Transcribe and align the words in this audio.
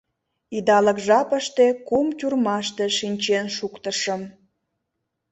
Идалык 0.57 0.97
жапыште 1.07 1.65
кум 1.87 2.07
тюрьмаште 2.17 2.85
шинчен 2.97 3.45
шуктышым. 3.57 4.21